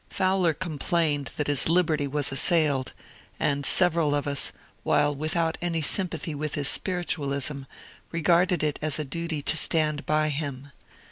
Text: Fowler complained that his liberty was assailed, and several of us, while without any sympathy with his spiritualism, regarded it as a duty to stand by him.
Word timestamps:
Fowler 0.09 0.55
complained 0.55 1.29
that 1.37 1.45
his 1.45 1.69
liberty 1.69 2.07
was 2.07 2.31
assailed, 2.31 2.91
and 3.39 3.67
several 3.67 4.15
of 4.15 4.25
us, 4.25 4.51
while 4.81 5.13
without 5.13 5.59
any 5.61 5.83
sympathy 5.83 6.33
with 6.33 6.55
his 6.55 6.67
spiritualism, 6.67 7.65
regarded 8.11 8.63
it 8.63 8.79
as 8.81 8.97
a 8.97 9.05
duty 9.05 9.43
to 9.43 9.55
stand 9.55 10.03
by 10.07 10.29
him. 10.29 10.71